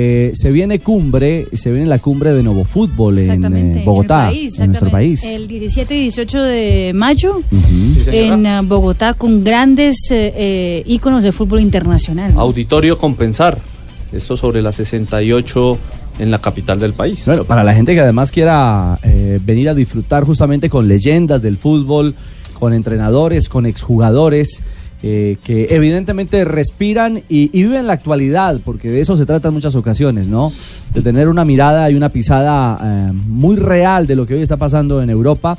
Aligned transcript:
Eh, 0.00 0.30
se 0.32 0.52
viene 0.52 0.78
cumbre, 0.78 1.48
se 1.54 1.72
viene 1.72 1.86
la 1.86 1.98
cumbre 1.98 2.32
de 2.32 2.44
Novo 2.44 2.62
Fútbol 2.62 3.18
en 3.18 3.44
eh, 3.44 3.82
Bogotá, 3.84 4.28
en, 4.28 4.28
el 4.28 4.34
país, 4.36 4.60
en 4.60 4.66
nuestro 4.68 4.90
país. 4.92 5.24
El 5.24 5.48
17 5.48 5.96
y 5.96 6.00
18 6.02 6.42
de 6.42 6.92
mayo 6.94 7.42
en 8.06 8.46
eh, 8.46 8.60
Bogotá 8.62 9.14
con 9.14 9.42
grandes 9.42 9.96
eh, 10.12 10.32
eh, 10.36 10.82
íconos 10.86 11.24
de 11.24 11.32
fútbol 11.32 11.60
internacional. 11.60 12.32
Auditorio 12.36 12.96
Compensar. 12.96 13.58
Esto 14.12 14.36
sobre 14.36 14.62
las 14.62 14.76
68 14.76 15.78
en 16.20 16.30
la 16.30 16.38
capital 16.40 16.78
del 16.78 16.92
país. 16.92 17.24
Bueno, 17.26 17.44
para 17.44 17.64
la 17.64 17.74
gente 17.74 17.94
que 17.94 18.00
además 18.00 18.30
quiera 18.30 18.98
eh, 19.02 19.40
venir 19.44 19.68
a 19.68 19.74
disfrutar 19.74 20.24
justamente 20.24 20.70
con 20.70 20.86
leyendas 20.88 21.42
del 21.42 21.56
fútbol, 21.56 22.14
con 22.54 22.72
entrenadores, 22.72 23.48
con 23.48 23.66
exjugadores, 23.66 24.62
eh, 25.02 25.36
que 25.44 25.68
evidentemente 25.70 26.44
respiran 26.44 27.22
y, 27.28 27.48
viven 27.48 27.86
la 27.86 27.92
actualidad, 27.92 28.58
porque 28.64 28.90
de 28.90 29.00
eso 29.00 29.16
se 29.16 29.26
trata 29.26 29.48
en 29.48 29.54
muchas 29.54 29.74
ocasiones, 29.76 30.26
¿no? 30.26 30.52
De 30.92 31.02
tener 31.02 31.28
una 31.28 31.44
mirada 31.44 31.88
y 31.90 31.94
una 31.94 32.08
pisada 32.08 32.78
eh, 32.82 33.12
muy 33.12 33.56
real 33.56 34.06
de 34.06 34.16
lo 34.16 34.26
que 34.26 34.34
hoy 34.34 34.42
está 34.42 34.56
pasando 34.56 35.00
en 35.02 35.10
Europa. 35.10 35.56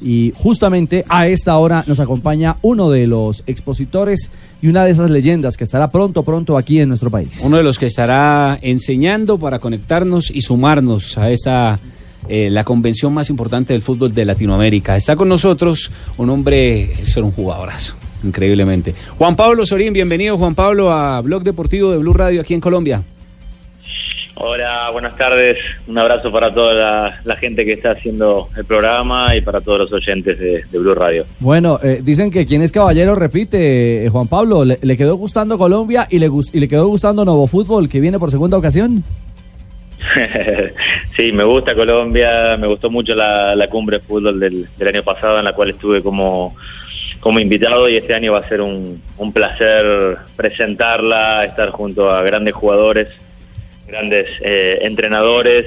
Y 0.00 0.32
justamente 0.36 1.04
a 1.08 1.26
esta 1.26 1.58
hora 1.58 1.84
nos 1.86 1.98
acompaña 1.98 2.56
uno 2.62 2.88
de 2.88 3.08
los 3.08 3.42
expositores 3.46 4.30
y 4.62 4.68
una 4.68 4.84
de 4.84 4.92
esas 4.92 5.10
leyendas 5.10 5.56
que 5.56 5.64
estará 5.64 5.90
pronto, 5.90 6.22
pronto 6.22 6.56
aquí 6.56 6.80
en 6.80 6.88
nuestro 6.88 7.10
país. 7.10 7.40
Uno 7.44 7.56
de 7.56 7.64
los 7.64 7.78
que 7.78 7.86
estará 7.86 8.58
enseñando 8.62 9.38
para 9.38 9.58
conectarnos 9.58 10.30
y 10.30 10.40
sumarnos 10.40 11.18
a 11.18 11.30
esa 11.30 11.80
eh, 12.28 12.50
la 12.50 12.64
convención 12.64 13.14
más 13.14 13.30
importante 13.30 13.72
del 13.72 13.80
fútbol 13.80 14.12
de 14.12 14.24
Latinoamérica. 14.24 14.96
Está 14.96 15.16
con 15.16 15.28
nosotros 15.28 15.90
un 16.16 16.28
hombre, 16.30 16.92
es 17.00 17.16
un 17.16 17.30
jugadorazo, 17.30 17.94
increíblemente. 18.24 18.94
Juan 19.16 19.36
Pablo 19.36 19.64
Sorín, 19.64 19.92
bienvenido 19.92 20.36
Juan 20.38 20.54
Pablo 20.54 20.90
a 20.90 21.20
Blog 21.20 21.42
Deportivo 21.42 21.90
de 21.90 21.98
Blue 21.98 22.12
Radio 22.12 22.40
aquí 22.40 22.54
en 22.54 22.60
Colombia. 22.60 23.02
Hola, 24.40 24.90
buenas 24.92 25.16
tardes. 25.16 25.58
Un 25.88 25.98
abrazo 25.98 26.30
para 26.30 26.54
toda 26.54 26.72
la, 26.72 27.20
la 27.24 27.36
gente 27.36 27.64
que 27.64 27.72
está 27.72 27.90
haciendo 27.90 28.48
el 28.56 28.64
programa 28.64 29.34
y 29.34 29.40
para 29.40 29.60
todos 29.60 29.80
los 29.80 29.92
oyentes 29.92 30.38
de, 30.38 30.62
de 30.70 30.78
Blue 30.78 30.94
Radio. 30.94 31.26
Bueno, 31.40 31.80
eh, 31.82 32.00
dicen 32.04 32.30
que 32.30 32.46
quien 32.46 32.62
es 32.62 32.70
caballero 32.70 33.16
repite, 33.16 34.06
eh, 34.06 34.08
Juan 34.08 34.28
Pablo, 34.28 34.64
¿le, 34.64 34.78
le 34.80 34.96
quedó 34.96 35.16
gustando 35.16 35.58
Colombia 35.58 36.06
y 36.08 36.20
le, 36.20 36.30
y 36.52 36.60
le 36.60 36.68
quedó 36.68 36.86
gustando 36.86 37.24
Novo 37.24 37.48
Fútbol, 37.48 37.88
que 37.88 37.98
viene 37.98 38.20
por 38.20 38.30
segunda 38.30 38.56
ocasión? 38.56 39.02
sí, 41.16 41.32
me 41.32 41.42
gusta 41.42 41.74
Colombia, 41.74 42.56
me 42.56 42.68
gustó 42.68 42.90
mucho 42.90 43.16
la, 43.16 43.56
la 43.56 43.66
cumbre 43.68 43.98
de 43.98 44.04
fútbol 44.04 44.38
del, 44.38 44.68
del 44.76 44.88
año 44.88 45.02
pasado 45.02 45.40
en 45.40 45.44
la 45.44 45.52
cual 45.52 45.70
estuve 45.70 46.00
como, 46.00 46.54
como 47.20 47.40
invitado 47.40 47.88
y 47.88 47.96
este 47.96 48.14
año 48.14 48.32
va 48.32 48.38
a 48.38 48.48
ser 48.48 48.60
un, 48.60 49.02
un 49.16 49.32
placer 49.32 50.18
presentarla, 50.36 51.44
estar 51.44 51.70
junto 51.70 52.10
a 52.10 52.22
grandes 52.22 52.54
jugadores, 52.54 53.08
grandes 53.86 54.30
eh, 54.40 54.78
entrenadores 54.82 55.66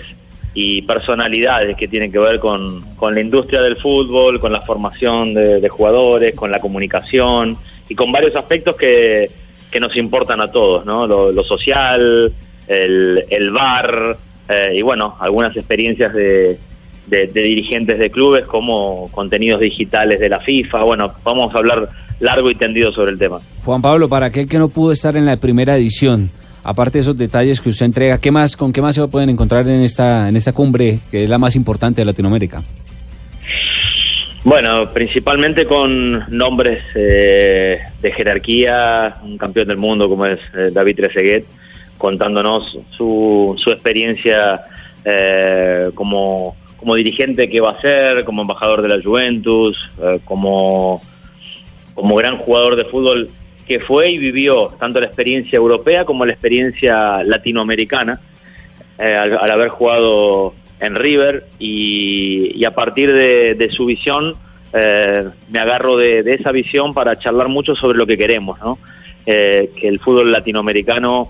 y 0.54 0.82
personalidades 0.84 1.78
que 1.78 1.88
tienen 1.88 2.12
que 2.12 2.20
ver 2.20 2.40
con, 2.40 2.82
con 2.96 3.14
la 3.14 3.22
industria 3.22 3.62
del 3.62 3.78
fútbol, 3.78 4.40
con 4.40 4.52
la 4.52 4.62
formación 4.62 5.34
de, 5.34 5.60
de 5.60 5.70
jugadores, 5.70 6.36
con 6.36 6.52
la 6.52 6.60
comunicación 6.60 7.58
y 7.88 7.96
con 7.96 8.12
varios 8.12 8.36
aspectos 8.36 8.76
que, 8.76 9.30
que 9.70 9.80
nos 9.80 9.96
importan 9.96 10.42
a 10.42 10.52
todos, 10.52 10.86
¿no? 10.86 11.08
Lo, 11.08 11.32
lo 11.32 11.44
social, 11.44 12.34
el, 12.68 13.26
el 13.30 13.52
bar 13.52 14.18
eh, 14.50 14.74
y 14.76 14.82
bueno, 14.82 15.16
algunas 15.20 15.56
experiencias 15.56 16.14
de, 16.14 16.58
de, 17.08 17.28
de 17.28 17.42
dirigentes 17.42 18.00
de 18.00 18.10
clubes 18.10 18.48
como 18.48 19.10
contenidos 19.12 19.62
digitales 19.62 20.20
de 20.20 20.30
la 20.30 20.40
FIFA. 20.40 20.84
Bueno, 20.84 21.12
vamos 21.24 21.54
a 21.54 21.58
hablar 21.58 21.90
largo 22.20 22.50
y 22.50 22.56
tendido 22.56 22.92
sobre 22.92 23.12
el 23.12 23.18
tema. 23.18 23.40
Juan 23.66 23.82
Pablo, 23.82 24.08
para 24.08 24.28
aquel 24.28 24.48
que 24.48 24.58
no 24.58 24.70
pudo 24.70 24.92
estar 24.92 25.16
en 25.16 25.26
la 25.26 25.38
primera 25.38 25.76
edición, 25.76 26.30
aparte 26.64 26.98
de 26.98 27.02
esos 27.02 27.18
detalles 27.18 27.60
que 27.60 27.70
usted 27.70 27.86
entrega, 27.86 28.20
¿qué 28.20 28.32
más, 28.32 28.56
¿con 28.56 28.72
qué 28.72 28.82
más 28.82 28.96
se 28.96 29.08
pueden 29.08 29.30
encontrar 29.30 29.68
en 29.68 29.82
esta, 29.82 30.30
en 30.30 30.36
esta 30.36 30.54
cumbre 30.54 31.00
que 31.10 31.24
es 31.24 31.30
la 31.30 31.38
más 31.38 31.56
importante 31.56 32.02
de 32.02 32.06
Latinoamérica? 32.06 32.64
Bueno, 34.44 34.92
principalmente 34.92 35.66
con 35.66 36.26
nombres 36.36 36.82
eh, 36.96 37.80
de 38.02 38.12
jerarquía, 38.12 39.18
un 39.24 39.38
campeón 39.38 39.68
del 39.68 39.78
mundo 39.78 40.10
como 40.10 40.26
es 40.26 40.40
eh, 40.56 40.72
David 40.74 40.96
Trezeguet, 40.96 41.46
contándonos 42.00 42.80
su, 42.90 43.56
su 43.58 43.70
experiencia 43.70 44.62
eh, 45.06 45.92
como, 45.94 46.56
como 46.82 46.96
dirigente 46.96 47.48
que 47.48 47.62
va 47.62 47.72
a 47.72 47.80
ser, 47.80 48.26
como 48.26 48.42
embajador 48.42 48.82
de 48.82 48.88
la 48.90 49.02
Juventus, 49.02 49.78
eh, 50.02 50.20
como, 50.26 51.00
como 51.94 52.16
gran 52.16 52.38
jugador 52.38 52.76
de 52.76 52.86
fútbol 52.86 53.30
que 53.68 53.80
fue 53.80 54.10
y 54.10 54.18
vivió 54.18 54.68
tanto 54.80 55.00
la 55.00 55.06
experiencia 55.06 55.58
europea 55.58 56.06
como 56.06 56.26
la 56.26 56.34
experiencia 56.34 57.24
latinoamericana 57.24 58.20
eh, 58.98 59.16
al, 59.16 59.52
haber 59.52 59.70
jugado 59.70 60.56
en 60.80 60.96
River 60.96 61.46
y, 61.60 62.66
a 62.66 62.72
partir 62.72 63.14
de, 63.14 63.54
de 63.54 63.70
su 63.70 63.86
visión 63.86 64.34
eh, 64.74 65.30
me 65.52 65.60
agarro 65.60 65.98
de, 65.98 66.24
esa 66.34 66.52
visión 66.52 66.96
para 66.96 67.20
charlar 67.20 67.48
mucho 67.48 67.76
sobre 67.76 67.98
lo 68.00 68.08
que 68.08 68.18
queremos, 68.18 68.60
¿no? 68.60 68.80
Eh, 69.28 69.70
que 69.76 69.88
el 69.88 70.00
fútbol 70.00 70.32
latinoamericano 70.32 71.30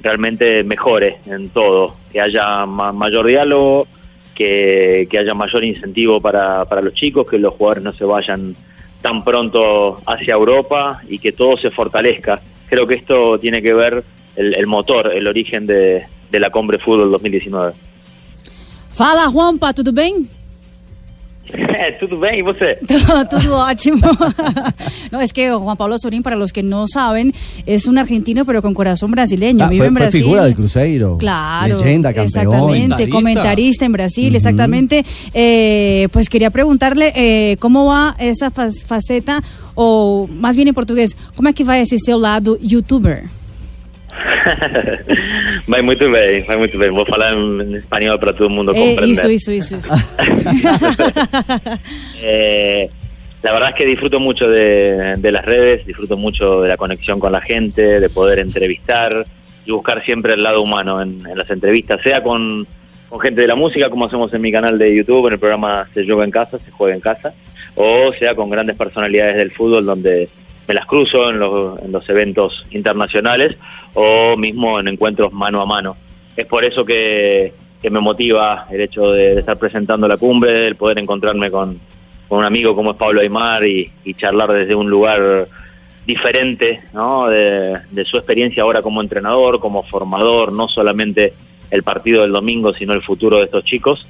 realmente 0.00 0.62
mejore 0.62 1.16
en 1.26 1.48
todo, 1.48 1.96
que 2.12 2.20
haya 2.20 2.64
ma- 2.66 2.92
mayor 2.92 3.26
diálogo, 3.26 3.88
que, 4.36 5.08
haya 5.18 5.34
mayor 5.34 5.64
incentivo 5.64 6.20
para, 6.20 6.64
para 6.66 6.82
los 6.82 6.94
chicos, 6.94 7.26
que 7.26 7.38
los 7.38 7.54
jugadores 7.54 7.82
no 7.82 7.92
se 7.92 8.04
vayan 8.04 8.54
tan 9.02 9.24
pronto 9.24 10.00
hacia 10.06 10.34
Europa 10.34 11.00
y 11.08 11.18
que 11.18 11.32
todo 11.32 11.56
se 11.56 11.70
fortalezca. 11.70 12.40
Creo 12.68 12.86
que 12.86 12.94
esto 12.94 13.38
tiene 13.38 13.62
que 13.62 13.72
ver 13.72 14.04
el, 14.36 14.66
motor, 14.66 15.12
el 15.12 15.26
origen 15.26 15.66
de, 15.66 16.06
de 16.30 16.40
la 16.40 16.50
Combre 16.50 16.78
Fútbol 16.78 17.10
2019. 17.10 17.72
Fala, 18.94 19.26
Juanpa, 19.26 19.72
tudo 19.72 19.92
Tudo 22.00 22.18
bem, 22.18 22.40
e 22.40 22.42
você? 22.42 22.76
Tudo 22.86 23.56
ótimo. 23.56 23.98
No, 25.12 25.20
es 25.20 25.32
que 25.32 25.50
Juan 25.52 25.76
Pablo 25.76 25.96
Sorín, 25.98 26.22
para 26.22 26.34
los 26.36 26.52
que 26.52 26.62
no 26.62 26.86
saben, 26.88 27.32
es 27.64 27.86
un 27.86 27.96
argentino 27.98 28.44
pero 28.44 28.60
con 28.60 28.74
corazón 28.74 29.10
brasileño. 29.12 29.64
Ah, 29.64 29.68
Vive 29.68 29.78
fue, 29.82 29.86
en 29.86 29.92
fue 29.94 30.00
Brasil. 30.02 30.20
figura 30.22 30.44
del 30.44 30.54
Cruzeiro. 30.54 31.18
Claro, 31.18 31.78
Leyenda, 31.78 32.08
campeón. 32.12 32.26
exactamente, 32.26 33.08
comentarista, 33.08 33.84
en 33.84 33.92
Brasil, 33.92 34.34
exactamente. 34.34 35.04
Eh, 35.32 36.08
pues 36.12 36.28
quería 36.28 36.50
preguntarle 36.50 37.12
eh, 37.14 37.56
cómo 37.58 37.86
va 37.86 38.16
esa 38.18 38.50
fa- 38.50 38.70
faceta, 38.70 39.40
o 39.76 40.26
más 40.28 40.56
bien 40.56 40.68
en 40.68 40.74
portugués, 40.74 41.16
¿cómo 41.36 41.48
es 41.48 41.54
que 41.54 41.62
va 41.64 41.78
ese 41.78 41.98
seu 41.98 42.18
lado 42.18 42.58
youtuber? 42.60 43.24
Vai 45.66 45.82
muito 45.82 46.10
bem, 46.10 46.42
vai 46.42 46.56
muito 46.56 46.78
bem. 46.78 46.90
Vou 46.90 47.06
falar 47.06 47.32
em, 47.34 47.74
espanhol 47.76 48.18
para 48.18 48.32
todo 48.32 48.50
mundo 48.50 48.72
Eh, 48.74 48.80
comprender. 48.80 49.10
isso, 49.12 49.30
isso, 49.30 49.52
isso. 49.52 49.76
isso. 49.76 49.88
Eh, 52.22 52.88
la 53.42 53.52
verdad 53.52 53.70
es 53.70 53.74
que 53.76 53.84
disfruto 53.86 54.18
mucho 54.18 54.48
de, 54.48 55.14
de 55.18 55.32
las 55.32 55.44
redes, 55.44 55.86
disfruto 55.86 56.16
mucho 56.16 56.62
de 56.62 56.68
la 56.68 56.76
conexión 56.76 57.20
con 57.20 57.30
la 57.32 57.40
gente, 57.40 58.00
de 58.00 58.08
poder 58.08 58.38
entrevistar 58.40 59.24
y 59.64 59.70
buscar 59.72 60.02
siempre 60.04 60.34
el 60.34 60.42
lado 60.42 60.62
humano 60.62 61.00
en, 61.00 61.24
en 61.26 61.38
las 61.38 61.48
entrevistas, 61.50 62.00
sea 62.02 62.22
con, 62.22 62.66
con 63.08 63.20
gente 63.20 63.42
de 63.42 63.46
la 63.46 63.54
música, 63.54 63.88
como 63.90 64.06
hacemos 64.06 64.32
en 64.34 64.40
mi 64.40 64.50
canal 64.50 64.78
de 64.78 64.94
YouTube, 64.94 65.26
en 65.28 65.34
el 65.34 65.38
programa 65.38 65.86
Se 65.94 66.04
Juega 66.04 66.24
en 66.24 66.30
Casa, 66.30 66.58
Se 66.58 66.70
Juega 66.70 66.94
en 66.94 67.00
Casa, 67.00 67.34
o 67.76 68.12
sea 68.18 68.34
con 68.34 68.50
grandes 68.50 68.76
personalidades 68.76 69.36
del 69.36 69.50
fútbol 69.52 69.84
donde 69.84 70.28
me 70.66 70.74
las 70.74 70.86
cruzo 70.86 71.30
en 71.30 71.38
los, 71.38 71.80
en 71.80 71.92
los 71.92 72.08
eventos 72.08 72.64
internacionales 72.70 73.56
o 73.94 74.36
mismo 74.36 74.80
en 74.80 74.88
encuentros 74.88 75.32
mano 75.32 75.60
a 75.60 75.66
mano. 75.66 75.96
Es 76.36 76.46
por 76.46 76.64
eso 76.64 76.84
que, 76.84 77.52
me 77.88 78.00
motiva 78.00 78.66
el 78.70 78.80
hecho 78.80 79.12
de, 79.12 79.38
estar 79.38 79.56
presentando 79.58 80.08
la 80.08 80.16
cumbre, 80.16 80.66
el 80.66 80.74
poder 80.74 80.98
encontrarme 80.98 81.50
con, 81.50 81.78
un 82.28 82.44
amigo 82.44 82.74
como 82.74 82.90
es 82.90 82.96
Pablo 82.96 83.20
Aymar 83.20 83.64
y, 83.64 83.92
y 84.04 84.14
charlar 84.14 84.50
desde 84.50 84.74
un 84.74 84.90
lugar 84.90 85.46
diferente 86.04 86.80
¿no? 86.92 87.28
de, 87.28 87.78
de 87.90 88.04
su 88.04 88.16
experiencia 88.16 88.64
ahora 88.64 88.82
como 88.82 89.00
entrenador, 89.00 89.60
como 89.60 89.84
formador, 89.84 90.52
no 90.52 90.68
solamente 90.68 91.34
el 91.70 91.82
partido 91.82 92.22
del 92.22 92.32
domingo, 92.32 92.74
sino 92.74 92.92
el 92.92 93.02
futuro 93.02 93.38
de 93.38 93.44
estos 93.44 93.64
chicos. 93.64 94.06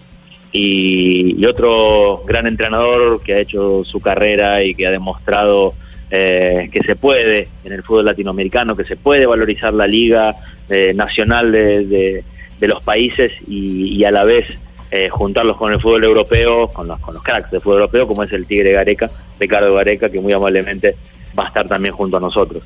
Y, 0.53 1.37
y 1.39 1.45
otro 1.45 2.23
gran 2.27 2.47
entrenador 2.47 3.21
que 3.23 3.35
ha 3.35 3.41
hecho 3.41 3.85
su 3.85 4.01
carrera 4.01 4.63
y 4.63 4.75
que 4.75 4.87
ha 4.87 4.91
demostrado 4.91 5.75
eh, 6.11 6.69
que 6.73 6.81
se 6.83 6.97
puede 6.97 7.49
en 7.65 7.73
el 7.73 7.83
fútbol 7.83 8.05
latinoamericano, 8.07 8.77
que 8.77 8.85
se 8.85 8.97
puede 8.97 9.27
valorizar 9.27 9.75
la 9.75 9.87
liga 9.87 10.35
eh, 10.69 10.93
nacional 10.95 11.51
de, 11.53 11.87
de- 11.87 12.25
de 12.61 12.69
los 12.69 12.83
países 12.83 13.33
y, 13.47 13.97
y 13.99 14.05
a 14.05 14.11
la 14.11 14.25
vez 14.25 14.47
eh, 14.91 15.09
juntarlos 15.11 15.59
con 15.59 15.73
el 15.75 15.81
fútbol 15.81 16.05
europeo, 16.05 16.69
con 16.69 16.89
los, 16.89 16.99
con 17.01 17.13
los 17.13 17.23
cracks 17.23 17.51
del 17.51 17.61
fútbol 17.61 17.81
europeo, 17.81 18.07
como 18.09 18.23
es 18.23 18.33
el 18.33 18.47
Tigre 18.47 18.73
Gareca, 18.73 19.11
Ricardo 19.39 19.75
Gareca, 19.75 20.09
que 20.09 20.21
muy 20.21 20.33
amablemente 20.33 20.97
va 21.39 21.45
a 21.45 21.49
estar 21.49 21.69
también 21.69 21.95
junto 21.95 22.17
a 22.17 22.21
nosotros. 22.21 22.63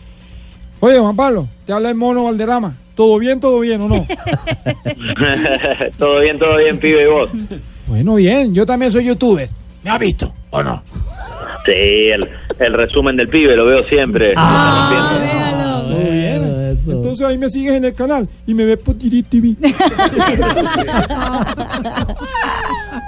Oye, 0.78 0.98
Juan 0.98 1.16
Pablo, 1.16 1.48
te 1.66 1.72
habla 1.72 1.88
el 1.90 1.96
mono 1.96 2.24
Valderrama. 2.24 2.76
¿Todo 2.94 3.18
bien, 3.18 3.40
todo 3.40 3.58
bien 3.60 3.80
o 3.80 3.88
no? 3.88 4.06
todo 5.98 6.20
bien, 6.20 6.38
todo 6.38 6.56
bien, 6.56 6.78
pibe, 6.78 7.02
y 7.02 7.06
vos. 7.06 7.30
bueno, 7.86 8.14
bien, 8.16 8.54
yo 8.54 8.64
también 8.66 8.92
soy 8.92 9.04
youtuber. 9.06 9.48
¿Me 9.82 9.90
has 9.90 9.98
visto 9.98 10.32
o 10.50 10.62
no? 10.62 10.82
Sí, 11.66 11.72
el, 11.72 12.28
el 12.58 12.72
resumen 12.74 13.16
del 13.16 13.28
pibe, 13.28 13.54
lo 13.56 13.66
veo 13.66 13.84
siempre. 13.86 14.32
Ah, 14.36 15.84
Todo 15.88 16.10
bien. 16.10 16.76
Entonces 16.88 17.26
ahí 17.26 17.36
me 17.38 17.50
sigues 17.50 17.74
en 17.74 17.84
el 17.84 17.94
canal 17.94 18.26
y 18.46 18.54
me 18.54 18.64
ves 18.64 18.78
por 18.78 18.94
Tiri 18.94 19.22
TV. 19.22 19.54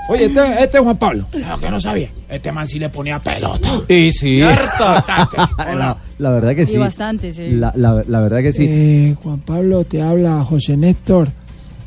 Oye, 0.09 0.25
este, 0.27 0.63
este 0.65 0.77
es 0.79 0.83
Juan 0.85 0.97
Pablo. 0.99 1.27
Lo 1.33 1.59
que 1.59 1.71
no 1.71 1.81
sabía. 1.81 2.09
Este 2.29 2.53
man 2.53 2.67
sí 2.69 2.79
le 2.79 2.89
ponía 2.91 3.19
pelota. 3.19 3.81
Y 3.89 4.11
sí. 4.13 4.43
Bastante. 4.43 5.37
La, 5.59 5.97
la 6.19 6.31
verdad 6.31 6.55
que 6.55 6.67
Sí, 6.67 6.73
sí. 6.73 6.79
bastante, 6.79 7.33
sí. 7.33 7.51
La, 7.53 7.73
la- 7.75 8.05
la 8.07 8.21
verdad 8.21 8.43
que 8.43 8.53
sí. 8.53 8.67
Eh, 8.69 9.17
Juan 9.23 9.41
Pablo, 9.41 9.85
te 9.85 10.03
habla 10.03 10.45
José 10.45 10.77
Néstor 10.77 11.29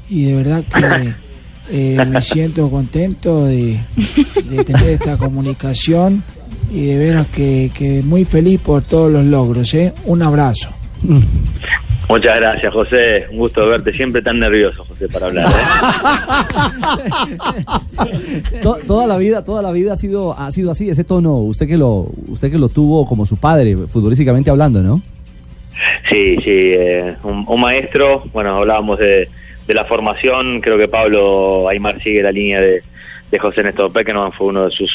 y 0.10 0.26
de 0.26 0.36
verdad 0.36 0.64
que 0.64 1.14
eh, 1.72 2.04
me 2.06 2.22
siento 2.24 2.70
contento 2.70 3.46
de, 3.46 3.80
de 4.50 4.64
tener 4.64 4.90
esta 4.90 5.18
comunicación 5.18 6.24
y 6.72 6.86
de 6.88 6.98
veras 6.98 7.28
que, 7.28 7.72
que 7.74 8.02
muy 8.04 8.26
feliz 8.26 8.60
por 8.60 8.84
todos 8.84 9.12
los 9.12 9.26
logros. 9.26 9.74
¿eh? 9.74 9.94
Un 10.06 10.22
abrazo. 10.22 10.70
Muchas 12.08 12.36
gracias, 12.40 12.72
José. 12.72 13.26
Un 13.32 13.40
gusto 13.40 13.66
verte. 13.68 13.92
Siempre 13.94 14.22
tan 14.22 14.38
nervioso, 14.40 14.86
José, 14.86 15.08
para 15.08 15.26
hablar. 15.26 15.48
¿eh? 15.52 17.38
To- 18.62 18.78
toda 18.86 19.08
la 19.08 19.18
vida, 19.18 19.44
toda 19.44 19.62
la 19.62 19.72
vida 19.72 19.94
ha 19.94 19.96
sido, 19.96 20.38
ha 20.38 20.52
sido 20.52 20.72
así, 20.72 20.90
ese 20.90 21.04
tono, 21.04 21.38
usted 21.38 21.68
que 21.68 21.78
lo, 21.78 22.08
usted 22.28 22.52
que 22.52 22.58
lo 22.58 22.70
tuvo 22.70 23.06
como 23.06 23.26
su 23.26 23.38
padre, 23.38 23.76
futbolísticamente 23.92 24.50
hablando, 24.50 24.82
¿no? 24.82 25.02
Sí, 26.10 26.36
sí, 26.38 26.44
eh, 26.46 27.16
un, 27.24 27.44
un 27.48 27.62
maestro. 27.62 28.24
Bueno, 28.34 28.56
hablábamos 28.58 29.00
de, 29.00 29.28
de 29.68 29.74
la 29.74 29.86
formación. 29.86 30.62
Creo 30.62 30.78
que 30.78 30.88
Pablo 30.88 31.68
Aymar 31.70 32.00
sigue 32.02 32.22
la 32.24 32.32
línea 32.32 32.62
de, 32.62 32.82
de 33.32 33.40
José 33.40 33.64
Néstor 33.64 33.92
Peckerman. 33.92 34.32
Fue 34.32 34.48
uno 34.48 34.66
de 34.66 34.72
sus 34.72 34.92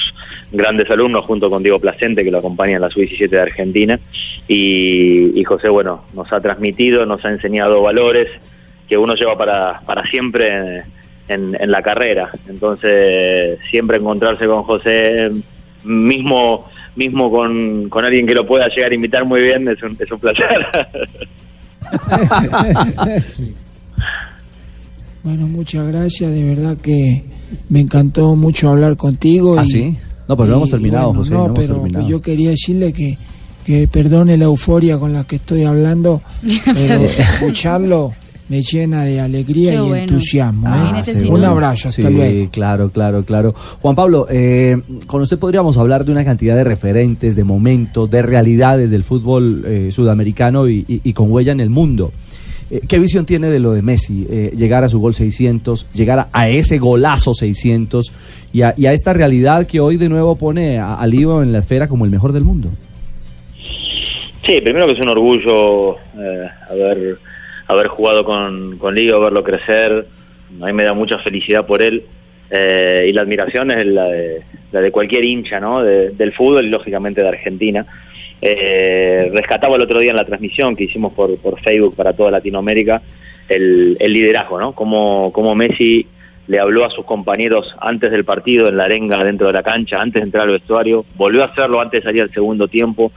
grandes 0.52 0.90
alumnos, 0.90 1.24
junto 1.24 1.50
con 1.50 1.62
Diego 1.62 1.78
Placente, 1.78 2.24
que 2.24 2.30
lo 2.30 2.38
acompaña 2.38 2.76
en 2.76 2.82
la 2.82 2.90
Sub-17 2.90 3.28
de 3.28 3.40
Argentina. 3.40 4.00
Y, 4.48 5.38
y 5.38 5.44
José, 5.44 5.68
bueno, 5.68 6.04
nos 6.14 6.32
ha 6.32 6.40
transmitido, 6.40 7.06
nos 7.06 7.24
ha 7.24 7.30
enseñado 7.30 7.82
valores 7.82 8.28
que 8.88 8.98
uno 8.98 9.14
lleva 9.14 9.38
para, 9.38 9.80
para 9.80 10.02
siempre 10.10 10.82
en, 11.28 11.56
en 11.58 11.70
la 11.70 11.82
carrera. 11.82 12.30
Entonces, 12.48 13.58
siempre 13.70 13.98
encontrarse 13.98 14.46
con 14.46 14.64
José, 14.64 15.30
mismo 15.84 16.68
mismo 16.96 17.30
con, 17.30 17.88
con 17.88 18.04
alguien 18.04 18.26
que 18.26 18.34
lo 18.34 18.46
pueda 18.46 18.68
llegar 18.68 18.90
a 18.90 18.94
invitar 18.94 19.24
muy 19.24 19.42
bien, 19.42 19.66
es 19.68 19.82
un, 19.82 19.96
es 19.98 20.10
un 20.10 20.20
placer. 20.20 20.66
Bueno, 25.22 25.46
muchas 25.46 25.86
gracias, 25.86 26.32
de 26.32 26.42
verdad 26.42 26.78
que 26.82 27.22
me 27.68 27.80
encantó 27.80 28.36
mucho 28.36 28.68
hablar 28.70 28.96
contigo. 28.96 29.58
¿Ah, 29.58 29.64
y- 29.64 29.70
sí? 29.70 29.96
No, 30.28 30.36
pero 30.36 30.48
no 30.50 30.56
hemos 30.56 30.68
y, 30.68 30.72
terminado, 30.72 31.06
bueno, 31.08 31.20
José, 31.20 31.32
No, 31.34 31.54
pero 31.54 31.74
terminado. 31.76 32.08
yo 32.08 32.22
quería 32.22 32.50
decirle 32.50 32.92
que, 32.92 33.18
que 33.64 33.88
perdone 33.88 34.36
la 34.36 34.44
euforia 34.44 34.96
con 34.98 35.12
la 35.12 35.24
que 35.24 35.36
estoy 35.36 35.64
hablando, 35.64 36.22
pero 36.64 37.00
escucharlo 37.44 38.12
me 38.48 38.62
llena 38.62 39.04
de 39.04 39.20
alegría 39.20 39.70
Qué 39.70 39.76
y 39.76 39.80
bueno. 39.80 39.96
entusiasmo. 39.96 40.66
¿eh? 40.66 40.70
Imagínate 40.70 41.14
si 41.16 41.28
Un 41.28 41.44
abrazo, 41.44 41.88
hasta 41.88 42.02
sí, 42.08 42.12
luego. 42.14 42.50
claro, 42.50 42.90
claro, 42.90 43.24
claro. 43.24 43.54
Juan 43.80 43.94
Pablo, 43.94 44.26
eh, 44.28 44.76
con 45.06 45.22
usted 45.22 45.38
podríamos 45.38 45.76
hablar 45.78 46.04
de 46.04 46.10
una 46.12 46.24
cantidad 46.24 46.56
de 46.56 46.64
referentes, 46.64 47.36
de 47.36 47.44
momentos, 47.44 48.10
de 48.10 48.22
realidades 48.22 48.90
del 48.90 49.04
fútbol 49.04 49.62
eh, 49.66 49.90
sudamericano 49.92 50.68
y, 50.68 50.84
y- 50.88 51.00
y 51.04 51.12
con 51.12 51.30
huella 51.30 51.52
en 51.52 51.60
el 51.60 51.70
mundo. 51.70 52.12
Eh, 52.70 52.80
¿Qué 52.88 52.98
visión 52.98 53.26
tiene 53.26 53.48
de 53.48 53.58
lo 53.58 53.72
de 53.72 53.82
Messi? 53.82 54.26
Eh, 54.30 54.52
llegar 54.56 54.84
a 54.84 54.88
su 54.88 55.00
gol 55.00 55.14
600, 55.14 55.86
llegar 55.94 56.28
a, 56.32 56.48
ese 56.48 56.78
golazo 56.78 57.34
600 57.34 58.12
y 58.52 58.62
a, 58.62 58.72
esta 58.92 59.12
realidad 59.12 59.66
que 59.66 59.80
hoy 59.80 59.96
de 59.96 60.08
nuevo 60.08 60.36
pone 60.36 60.78
a, 60.78 61.04
Lío 61.06 61.42
en 61.42 61.52
la 61.52 61.58
esfera 61.58 61.88
como 61.88 62.04
el 62.04 62.10
mejor 62.10 62.32
del 62.32 62.44
mundo. 62.44 62.68
Sí, 64.44 64.60
primero 64.60 64.86
que 64.86 64.92
es 64.92 65.00
un 65.00 65.08
orgullo 65.08 65.96
eh, 65.96 66.48
haber, 66.70 67.18
haber 67.66 67.86
jugado 67.88 68.24
con, 68.24 68.78
con 68.78 68.94
Lío, 68.94 69.20
verlo 69.20 69.42
crecer. 69.42 70.06
A 70.60 70.66
mí 70.66 70.72
me 70.72 70.84
da 70.84 70.94
mucha 70.94 71.18
felicidad 71.18 71.66
por 71.66 71.82
él. 71.82 72.04
Eh, 72.50 73.06
y 73.08 73.12
la 73.12 73.22
admiración 73.22 73.70
es 73.70 73.86
la 73.86 74.04
de, 74.06 74.42
la 74.72 74.80
de 74.80 74.90
cualquier 74.90 75.24
hincha 75.24 75.60
¿no? 75.60 75.84
De- 75.84 76.10
del 76.10 76.32
fútbol 76.32 76.66
y 76.66 76.70
lógicamente 76.70 77.20
de 77.22 77.28
Argentina. 77.28 77.86
Eh, 78.42 79.30
rescataba 79.34 79.76
el 79.76 79.82
otro 79.82 80.00
día 80.00 80.12
en 80.12 80.16
la 80.16 80.24
transmisión 80.24 80.74
que 80.74 80.84
hicimos 80.84 81.12
por, 81.12 81.36
por 81.38 81.60
Facebook 81.60 81.94
para 81.94 82.14
toda 82.14 82.30
Latinoamérica 82.30 83.02
el, 83.48 83.98
el 84.00 84.12
liderazgo, 84.12 84.58
¿no? 84.58 84.72
Como, 84.72 85.30
como 85.32 85.54
Messi 85.54 86.06
le 86.46 86.58
habló 86.58 86.84
a 86.84 86.90
sus 86.90 87.04
compañeros 87.04 87.76
antes 87.80 88.10
del 88.10 88.24
partido 88.24 88.68
en 88.68 88.78
la 88.78 88.84
arenga 88.84 89.22
dentro 89.22 89.46
de 89.46 89.52
la 89.52 89.62
cancha, 89.62 90.00
antes 90.00 90.20
de 90.22 90.24
entrar 90.24 90.44
al 90.44 90.52
vestuario, 90.52 91.04
volvió 91.16 91.42
a 91.42 91.46
hacerlo 91.46 91.80
antes 91.80 92.02
de 92.02 92.08
salir 92.08 92.22
al 92.22 92.30
segundo 92.32 92.66
tiempo, 92.66 93.12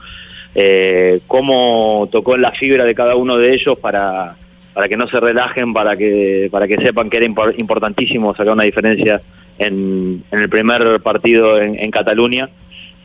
eh, 0.54 1.20
cómo 1.26 2.08
tocó 2.12 2.34
en 2.34 2.42
la 2.42 2.52
fibra 2.52 2.84
de 2.84 2.94
cada 2.94 3.16
uno 3.16 3.38
de 3.38 3.54
ellos 3.54 3.78
para, 3.78 4.36
para 4.74 4.88
que 4.88 4.96
no 4.96 5.08
se 5.08 5.18
relajen, 5.18 5.72
para 5.72 5.96
que, 5.96 6.48
para 6.50 6.68
que 6.68 6.76
sepan 6.76 7.08
que 7.08 7.16
era 7.16 7.26
impor- 7.26 7.54
importantísimo 7.58 8.34
sacar 8.34 8.52
una 8.52 8.64
diferencia 8.64 9.20
en, 9.58 10.22
en 10.30 10.38
el 10.38 10.48
primer 10.48 11.00
partido 11.00 11.60
en 11.60 11.90
Cataluña. 11.90 12.50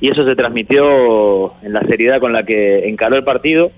Y 0.02 0.10
eso 0.10 0.26
se 0.28 0.36
transmitió 0.36 1.54
en 1.62 1.74
la 1.74 1.82
seriedad 1.82 2.20
con 2.20 2.32
la 2.34 2.44
que 2.44 2.88
encaró 2.88 3.16
el 3.18 3.24
partido 3.24 3.72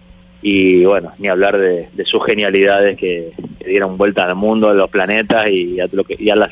y 0.44 0.86
bueno, 0.86 1.12
ni 1.20 1.28
hablar 1.28 1.58
de, 1.58 1.90
de 1.94 2.06
sus 2.06 2.24
genialidades 2.26 2.98
que, 2.98 3.32
que 3.60 3.68
dieron 3.70 3.98
vueltas 3.98 4.26
al 4.28 4.36
mundo, 4.36 4.70
a 4.70 4.74
los 4.74 4.90
planetas 4.90 5.50
y 5.50 5.80
a, 5.80 5.88
lo 5.92 6.04
que, 6.04 6.16
y 6.18 6.30
a, 6.32 6.36
las, 6.36 6.50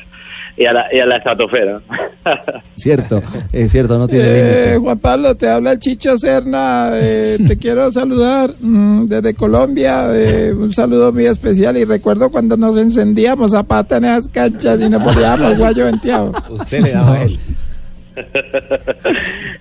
y 0.56 0.64
a, 0.64 0.72
la, 0.72 0.86
y 0.94 0.98
a 1.00 1.06
la 1.06 1.16
estratosfera. 1.16 1.80
Cierto, 2.74 3.20
es 3.52 3.70
cierto, 3.72 3.98
no 3.98 4.06
tiene 4.08 4.24
Eh, 4.26 4.54
límite. 4.68 4.78
Juan 4.78 4.98
Pablo, 5.00 5.34
te 5.36 5.48
habla 5.48 5.72
el 5.72 5.78
Chicho 5.80 6.16
Serna. 6.16 6.90
eh, 6.94 7.36
te 7.46 7.58
quiero 7.58 7.90
saludar 7.90 8.50
mm, 8.60 9.06
desde 9.06 9.34
Colombia. 9.34 10.06
eh, 10.14 10.52
un 10.52 10.72
saludo 10.72 11.12
muy 11.12 11.26
especial. 11.26 11.76
Y 11.76 11.84
recuerdo 11.84 12.30
cuando 12.30 12.56
nos 12.56 12.76
encendíamos 12.78 13.54
a 13.54 13.64
pata 13.64 13.96
en 13.98 14.04
esas 14.04 14.28
canchas 14.28 14.80
y 14.80 14.88
nos 14.88 15.02
poníamos 15.02 15.58
guayo 15.58 15.84
venteado. 15.86 16.32
Usted 16.48 16.80
le 16.80 16.90
daba 16.92 17.14
a 17.14 17.22
él. 17.24 17.38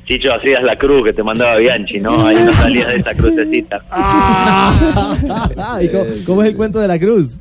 Chicho, 0.09 0.33
hacías 0.33 0.63
la 0.63 0.75
cruz 0.75 1.03
que 1.03 1.13
te 1.13 1.21
mandaba 1.21 1.57
Bianchi, 1.57 1.99
¿no? 1.99 2.25
Ahí 2.25 2.37
no 2.43 2.51
salías 2.53 2.87
de 2.87 2.95
esa 2.95 3.13
crucecita. 3.13 3.79
¿Y 5.83 5.87
cómo, 5.89 6.05
cómo 6.25 6.41
es 6.41 6.49
el 6.49 6.55
cuento 6.55 6.79
de 6.79 6.87
la 6.87 6.97
cruz? 6.97 7.37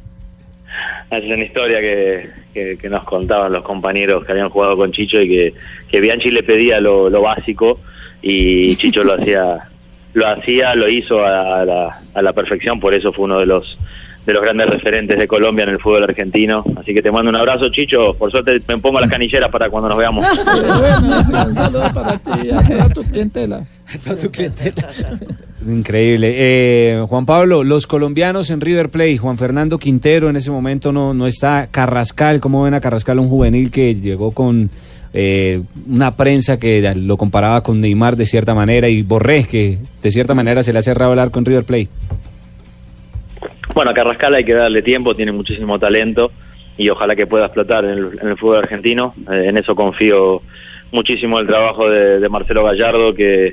Es 1.10 1.24
una 1.24 1.44
historia 1.44 1.80
que, 1.80 2.28
que, 2.52 2.76
que 2.76 2.90
nos 2.90 3.04
contaban 3.04 3.52
los 3.52 3.62
compañeros 3.62 4.22
que 4.22 4.32
habían 4.32 4.50
jugado 4.50 4.76
con 4.76 4.92
Chicho 4.92 5.18
y 5.22 5.28
que, 5.30 5.54
que 5.90 5.98
Bianchi 5.98 6.30
le 6.30 6.42
pedía 6.42 6.78
lo, 6.78 7.08
lo 7.08 7.22
básico 7.22 7.80
y 8.20 8.76
Chicho 8.76 9.02
lo 9.02 9.14
hacía, 9.14 9.66
lo 10.12 10.28
hacía, 10.28 10.74
lo 10.74 10.90
hizo 10.90 11.24
a 11.24 11.64
la, 11.64 12.02
a 12.12 12.20
la 12.20 12.32
perfección, 12.34 12.78
por 12.78 12.92
eso 12.92 13.14
fue 13.14 13.24
uno 13.24 13.38
de 13.38 13.46
los 13.46 13.78
de 14.28 14.34
los 14.34 14.42
grandes 14.42 14.68
referentes 14.68 15.18
de 15.18 15.26
Colombia 15.26 15.62
en 15.62 15.70
el 15.70 15.78
fútbol 15.78 16.04
argentino. 16.04 16.62
Así 16.76 16.92
que 16.92 17.00
te 17.00 17.10
mando 17.10 17.30
un 17.30 17.36
abrazo, 17.36 17.70
Chicho. 17.70 18.12
Por 18.12 18.30
suerte 18.30 18.58
me 18.68 18.76
pongo 18.76 19.00
las 19.00 19.10
canilleras 19.10 19.50
para 19.50 19.70
cuando 19.70 19.88
nos 19.88 19.98
veamos. 19.98 20.26
Bueno, 20.78 21.22
sí, 21.24 21.32
un 21.32 21.54
saludo 21.54 21.90
para 21.94 22.18
ti 22.18 22.30
y 22.44 22.50
a 22.50 22.62
toda 22.62 22.88
tu 22.90 23.02
clientela. 23.04 23.64
Increíble. 25.66 26.34
Eh, 26.36 27.04
Juan 27.08 27.24
Pablo, 27.24 27.64
los 27.64 27.86
colombianos 27.86 28.50
en 28.50 28.60
River 28.60 28.90
Plate, 28.90 29.16
Juan 29.16 29.38
Fernando 29.38 29.78
Quintero 29.78 30.28
en 30.28 30.36
ese 30.36 30.50
momento 30.50 30.92
no, 30.92 31.14
no 31.14 31.26
está. 31.26 31.68
Carrascal, 31.70 32.40
¿cómo 32.40 32.62
ven 32.64 32.74
a 32.74 32.80
Carrascal, 32.80 33.18
un 33.18 33.30
juvenil 33.30 33.70
que 33.70 33.94
llegó 33.94 34.32
con 34.32 34.68
eh, 35.14 35.62
una 35.88 36.16
prensa 36.16 36.58
que 36.58 36.94
lo 36.96 37.16
comparaba 37.16 37.62
con 37.62 37.80
Neymar 37.80 38.16
de 38.16 38.26
cierta 38.26 38.54
manera 38.54 38.88
y 38.88 39.02
Borré, 39.02 39.44
que 39.44 39.78
de 40.02 40.10
cierta 40.10 40.34
manera 40.34 40.62
se 40.62 40.72
le 40.74 40.80
ha 40.80 40.82
cerrado 40.82 41.14
el 41.14 41.18
arco 41.18 41.38
en 41.38 41.46
River 41.46 41.64
Plate? 41.64 41.88
Bueno, 43.74 43.90
a 43.90 43.94
Carrascal 43.94 44.34
hay 44.34 44.44
que 44.44 44.54
darle 44.54 44.82
tiempo, 44.82 45.14
tiene 45.14 45.32
muchísimo 45.32 45.78
talento 45.78 46.32
y 46.76 46.88
ojalá 46.88 47.14
que 47.16 47.26
pueda 47.26 47.46
explotar 47.46 47.84
en 47.84 47.98
el, 48.22 48.36
fútbol 48.36 48.58
argentino. 48.58 49.14
Eh, 49.30 49.46
en 49.46 49.56
eso 49.56 49.74
confío 49.74 50.42
muchísimo 50.92 51.38
el 51.38 51.46
trabajo 51.46 51.88
de, 51.88 52.20
de 52.20 52.28
Marcelo 52.28 52.64
Gallardo, 52.64 53.14
que, 53.14 53.52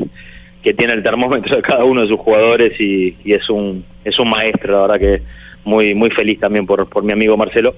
que 0.65 0.74
tiene 0.74 0.93
el 0.93 1.03
termómetro 1.03 1.55
de 1.55 1.62
cada 1.62 1.84
uno 1.84 2.01
de 2.01 2.07
sus 2.07 2.19
jugadores 2.19 2.79
y, 2.79 3.15
es 3.24 3.50
un 3.50 3.86
es 4.03 4.17
un 4.17 4.29
maestro, 4.29 4.74
la 4.74 4.81
verdad 4.81 5.00
que 5.00 5.22
muy 5.63 5.93
muy 5.93 6.10
feliz 6.10 6.39
también 6.39 6.65
por, 6.65 6.89
por 6.89 7.03
mi 7.03 7.13
amigo 7.13 7.38
Marcelo. 7.38 7.75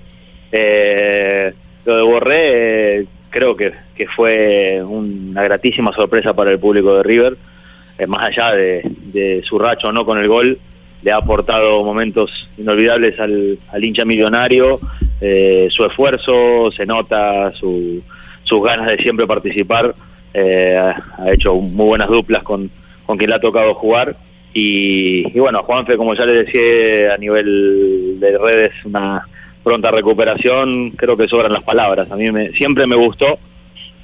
Eh, 0.51 1.53
lo 1.85 1.97
de 1.97 2.01
Borré 2.03 2.99
eh, 2.99 3.05
creo 3.29 3.57
que, 3.57 3.73
que 3.93 4.07
fue 4.07 4.81
una 4.83 5.43
gratísima 5.43 5.91
sorpresa 5.91 6.33
para 6.33 6.51
el 6.51 6.59
público 6.59 6.95
de 6.95 7.03
River. 7.03 7.37
eh, 7.97 8.07
más 8.07 8.25
allá 8.25 8.55
de, 8.55 8.81
de 9.11 9.43
su 9.43 9.59
racho 9.59 9.91
no 9.91 10.05
con 10.05 10.17
el 10.17 10.27
gol, 10.29 10.57
le 11.07 11.13
ha 11.13 11.17
aportado 11.19 11.85
momentos 11.85 12.29
inolvidables 12.57 13.17
al, 13.17 13.57
al 13.71 13.85
hincha 13.85 14.03
millonario, 14.03 14.77
eh, 15.21 15.69
su 15.71 15.85
esfuerzo, 15.85 16.69
se 16.75 16.85
nota 16.85 17.49
su, 17.51 18.03
sus 18.43 18.61
ganas 18.61 18.87
de 18.91 18.97
siempre 18.97 19.25
participar, 19.25 19.95
eh, 20.33 20.77
ha 20.77 21.31
hecho 21.31 21.55
muy 21.55 21.85
buenas 21.85 22.09
duplas 22.09 22.43
con, 22.43 22.69
con 23.05 23.17
quien 23.17 23.29
le 23.29 23.37
ha 23.37 23.39
tocado 23.39 23.73
jugar. 23.75 24.17
Y, 24.53 25.25
y 25.33 25.39
bueno, 25.39 25.63
Juanfe, 25.63 25.95
como 25.95 26.13
ya 26.13 26.25
le 26.25 26.43
decía 26.43 27.13
a 27.13 27.17
nivel 27.17 28.19
de 28.19 28.37
redes, 28.37 28.73
una 28.83 29.23
pronta 29.63 29.89
recuperación, 29.91 30.91
creo 30.91 31.15
que 31.15 31.29
sobran 31.29 31.53
las 31.53 31.63
palabras, 31.63 32.11
a 32.11 32.17
mí 32.17 32.29
me, 32.33 32.49
siempre 32.49 32.85
me 32.85 32.97
gustó, 32.97 33.39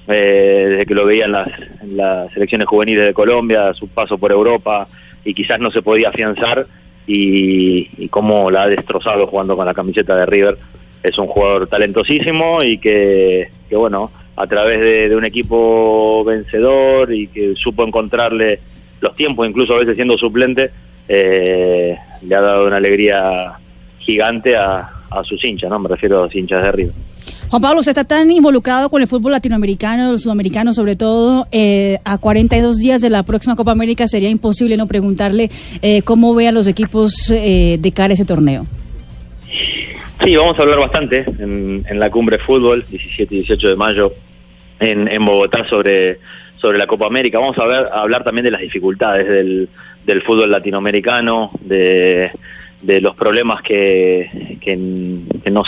eh, 0.08 0.68
desde 0.70 0.86
que 0.86 0.96
lo 0.96 1.06
veía 1.06 1.26
en 1.26 1.34
las, 1.34 1.50
en 1.82 1.98
las 1.98 2.32
selecciones 2.32 2.66
juveniles 2.66 3.08
de 3.08 3.14
Colombia, 3.14 3.74
su 3.74 3.90
paso 3.90 4.18
por 4.18 4.32
Europa 4.32 4.88
y 5.26 5.34
quizás 5.34 5.60
no 5.60 5.70
se 5.70 5.82
podía 5.82 6.10
afianzar 6.10 6.66
y, 7.08 7.90
y 7.98 8.08
cómo 8.10 8.50
la 8.50 8.64
ha 8.64 8.70
destrozado 8.70 9.28
jugando 9.28 9.56
con 9.56 9.66
la 9.66 9.74
camiseta 9.74 10.16
de 10.16 10.26
River. 10.26 10.58
Es 11.02 11.18
un 11.18 11.28
jugador 11.28 11.68
talentosísimo 11.68 12.64
y 12.64 12.78
que, 12.78 13.50
que 13.70 13.76
bueno, 13.76 14.12
a 14.36 14.48
través 14.48 14.80
de, 14.80 15.10
de 15.10 15.16
un 15.16 15.26
equipo 15.26 16.24
vencedor 16.24 17.14
y 17.14 17.28
que 17.28 17.56
supo 17.56 17.86
encontrarle 17.86 18.60
los 19.02 19.16
tiempos, 19.16 19.48
incluso 19.48 19.76
a 19.76 19.80
veces 19.80 19.96
siendo 19.96 20.18
suplente, 20.18 20.72
eh, 21.08 21.96
le 22.22 22.36
ha 22.36 22.42
dado 22.42 22.68
una 22.68 22.78
alegría 22.78 23.54
gigante 24.00 24.56
a, 24.56 24.90
a 25.12 25.24
sus 25.24 25.44
hinchas, 25.44 25.70
¿no? 25.70 25.80
Me 25.80 25.90
refiero 25.90 26.20
a 26.20 26.22
los 26.24 26.36
hinchas 26.36 26.64
de 26.64 26.72
River. 26.72 26.94
Juan 27.54 27.62
Pablo, 27.62 27.82
usted 27.82 27.92
está 27.92 28.04
tan 28.04 28.32
involucrado 28.32 28.90
con 28.90 29.04
el 29.04 29.08
fútbol 29.08 29.32
latinoamericano, 29.32 30.18
sudamericano 30.18 30.74
sobre 30.74 30.96
todo, 30.96 31.46
eh, 31.52 32.00
a 32.04 32.18
42 32.18 32.80
días 32.80 33.00
de 33.00 33.12
la 33.12 33.22
próxima 33.22 33.56
Copa 33.56 33.72
América 33.72 34.08
sería 34.08 34.30
imposible 34.30 34.76
no 34.76 34.88
preguntarle 34.88 35.52
eh, 35.84 36.02
cómo 36.02 36.34
ve 36.34 36.48
a 36.48 36.52
los 36.52 36.66
equipos 36.66 37.30
eh, 37.30 37.78
de 37.80 37.92
cara 37.92 38.10
a 38.10 38.14
ese 38.16 38.26
torneo. 38.26 38.66
Sí, 40.24 40.36
vamos 40.36 40.58
a 40.58 40.64
hablar 40.64 40.80
bastante 40.80 41.26
en, 41.38 41.86
en 41.88 42.00
la 42.00 42.10
cumbre 42.10 42.40
fútbol, 42.40 42.86
17 42.90 43.36
y 43.36 43.38
18 43.42 43.68
de 43.68 43.76
mayo, 43.76 44.14
en, 44.80 45.08
en 45.08 45.24
Bogotá 45.24 45.64
sobre, 45.70 46.18
sobre 46.58 46.80
la 46.80 46.88
Copa 46.88 47.06
América. 47.06 47.38
Vamos 47.38 47.60
a, 47.60 47.68
ver, 47.68 47.86
a 47.86 48.00
hablar 48.00 48.24
también 48.24 48.46
de 48.46 48.52
las 48.52 48.62
dificultades 48.62 49.28
del, 49.28 49.70
del 50.08 50.24
fútbol 50.24 50.50
latinoamericano, 50.50 51.52
de, 51.62 52.32
de 52.82 53.00
los 53.00 53.16
problemas 53.16 53.62
que, 53.62 54.58
que, 54.60 55.20
que 55.44 55.52
nos 55.52 55.68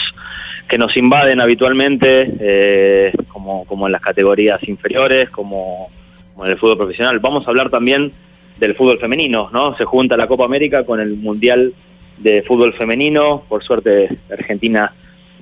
que 0.68 0.78
nos 0.78 0.96
invaden 0.98 1.42
habitualmente, 1.42 2.32
eh, 2.40 3.12
como, 3.28 3.66
como 3.66 3.86
en 3.86 3.92
las 3.92 4.02
categorías 4.02 4.62
inferiores, 4.68 5.30
como, 5.30 5.90
en 6.44 6.52
el 6.52 6.58
fútbol 6.58 6.78
profesional. 6.78 7.20
Vamos 7.20 7.46
a 7.46 7.50
hablar 7.52 7.70
también 7.70 8.12
del 8.58 8.74
fútbol 8.76 9.00
femenino, 9.00 9.50
¿no? 9.54 9.76
Se 9.78 9.86
junta 9.86 10.18
la 10.18 10.28
Copa 10.28 10.46
América 10.46 10.84
con 10.86 11.00
el 11.00 11.16
Mundial 11.18 11.74
de 12.18 12.42
Fútbol 12.42 12.74
Femenino. 12.74 13.44
Por 13.48 13.64
suerte, 13.64 14.10
Argentina 14.32 14.92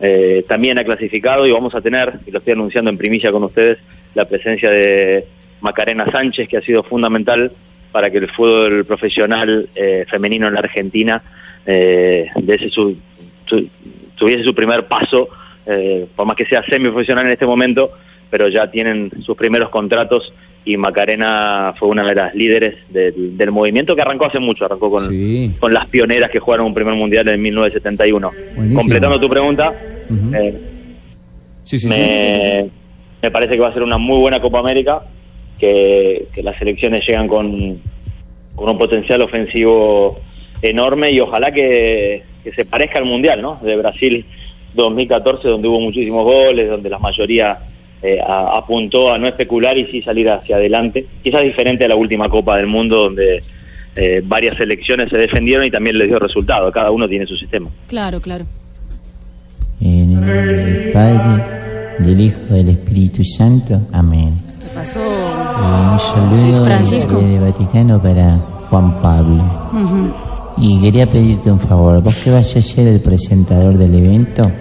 eh, 0.01 0.43
también 0.47 0.77
ha 0.79 0.83
clasificado 0.83 1.45
y 1.47 1.51
vamos 1.51 1.73
a 1.75 1.81
tener, 1.81 2.13
y 2.25 2.31
lo 2.31 2.39
estoy 2.39 2.53
anunciando 2.53 2.89
en 2.89 2.97
primicia 2.97 3.31
con 3.31 3.43
ustedes, 3.43 3.77
la 4.15 4.25
presencia 4.25 4.69
de 4.69 5.25
Macarena 5.61 6.11
Sánchez, 6.11 6.49
que 6.49 6.57
ha 6.57 6.61
sido 6.61 6.83
fundamental 6.83 7.51
para 7.91 8.09
que 8.09 8.17
el 8.17 8.29
fútbol 8.29 8.83
profesional 8.85 9.69
eh, 9.75 10.05
femenino 10.09 10.47
en 10.47 10.53
la 10.55 10.59
Argentina 10.61 11.21
eh, 11.65 12.27
dese 12.41 12.69
su, 12.69 12.97
su- 13.45 13.69
tuviese 14.15 14.43
su 14.43 14.53
primer 14.53 14.85
paso, 14.87 15.29
eh, 15.65 16.05
por 16.15 16.25
más 16.25 16.35
que 16.35 16.45
sea 16.45 16.63
semiprofesional 16.69 17.25
en 17.25 17.33
este 17.33 17.45
momento, 17.45 17.91
pero 18.29 18.47
ya 18.49 18.69
tienen 18.69 19.11
sus 19.23 19.35
primeros 19.37 19.69
contratos 19.69 20.33
y 20.65 20.77
Macarena 20.77 21.73
fue 21.77 21.89
una 21.89 22.03
de 22.03 22.15
las 22.15 22.33
líderes 22.33 22.75
del, 22.89 23.37
del 23.37 23.51
movimiento 23.51 23.95
que 23.95 24.01
arrancó 24.01 24.25
hace 24.25 24.39
mucho, 24.39 24.65
arrancó 24.65 24.89
con, 24.89 25.09
Sí. 25.09 25.53
con 25.59 25.73
las 25.73 25.87
pioneras 25.89 26.31
que 26.31 26.39
jugaron 26.39 26.67
un 26.67 26.73
primer 26.73 26.95
mundial 26.95 27.27
en 27.27 27.41
1971. 27.41 28.31
Buenísimo. 28.55 28.79
Completando 28.79 29.19
tu 29.19 29.29
pregunta, 29.29 29.73
Ujú. 30.09 30.35
eh, 30.35 30.53
Sí, 31.63 31.77
sí, 31.79 31.87
me, 31.87 31.95
sí. 32.65 32.71
me 33.21 33.31
parece 33.31 33.53
que 33.55 33.59
va 33.61 33.69
a 33.69 33.73
ser 33.73 33.83
una 33.83 33.97
muy 33.97 34.17
buena 34.19 34.41
Copa 34.41 34.59
América, 34.59 35.01
que, 35.59 36.25
que 36.33 36.43
las 36.43 36.57
selecciones 36.57 37.05
llegan 37.07 37.27
con, 37.27 37.79
con 38.55 38.69
un 38.69 38.77
potencial 38.77 39.21
ofensivo 39.21 40.19
enorme 40.61 41.11
y 41.11 41.19
ojalá 41.19 41.51
que, 41.51 42.23
que 42.43 42.51
se 42.51 42.65
parezca 42.65 42.99
al 42.99 43.05
Mundial, 43.05 43.41
¿no? 43.41 43.59
De 43.61 43.75
Brasil 43.75 44.25
2014, 44.73 45.47
donde 45.47 45.67
hubo 45.67 45.79
muchísimos 45.79 46.23
goles, 46.23 46.69
donde 46.69 46.89
la 46.89 46.99
mayoría 46.99 47.57
eh, 48.01 48.19
a- 48.19 48.57
apuntó 48.57 49.13
a 49.13 49.17
no 49.17 49.27
especular 49.27 49.77
y 49.77 49.85
sí 49.85 50.01
salir 50.01 50.29
hacia 50.29 50.57
adelante. 50.57 51.05
Quizás 51.23 51.41
diferente 51.43 51.85
a 51.85 51.87
la 51.87 51.95
última 51.95 52.27
Copa 52.29 52.57
del 52.57 52.67
Mundo, 52.67 53.03
donde 53.03 53.41
eh, 53.95 54.21
varias 54.25 54.57
selecciones 54.57 55.09
se 55.09 55.17
defendieron 55.17 55.65
y 55.65 55.71
también 55.71 55.97
les 55.97 56.07
dio 56.09 56.19
resultado. 56.19 56.71
Cada 56.71 56.91
uno 56.91 57.07
tiene 57.07 57.25
su 57.25 57.37
sistema. 57.37 57.69
Claro, 57.87 58.19
claro. 58.19 58.45
En 59.79 59.99
el 59.99 60.13
nombre 60.15 60.33
del 60.33 60.91
Padre, 60.91 61.43
del 61.99 62.21
Hijo, 62.21 62.39
del 62.49 62.69
Espíritu 62.69 63.23
Santo. 63.23 63.79
Amén. 63.93 64.33
¿Qué 64.59 64.65
pasó? 64.73 64.99
Eh, 64.99 65.91
un 65.93 65.99
saludo 65.99 66.35
Sí, 66.35 66.51
de- 66.59 66.65
Francisco. 66.65 67.19
de 67.21 67.39
Vaticano 67.39 68.01
para 68.01 68.29
Juan 68.69 69.01
Pablo. 69.01 69.43
Ujú. 69.73 70.13
Y 70.57 70.81
quería 70.81 71.05
pedirte 71.07 71.51
un 71.51 71.59
favor, 71.59 72.01
vos 72.01 72.15
que 72.23 72.31
vas 72.31 72.55
a 72.55 72.61
ser 72.61 72.87
el 72.87 72.99
presentador 72.99 73.77
del 73.77 73.95
evento, 73.95 74.51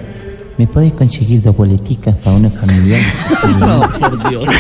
¿me 0.59 0.67
podés 0.67 0.93
conseguir 0.93 1.43
dos 1.43 1.57
boleticas 1.57 2.15
para 2.17 2.37
una 2.37 2.51
familiar? 2.51 3.01
No, 3.59 3.89
por 3.99 4.29
Dios. 4.29 4.49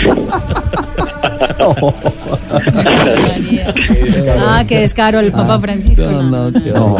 Ah, 4.38 4.64
qué 4.66 4.80
descaro 4.80 5.20
el 5.20 5.30
Papa 5.32 5.60
Francisco. 5.60 6.04
No, 6.04 6.22
no. 6.22 6.50
no. 6.50 6.96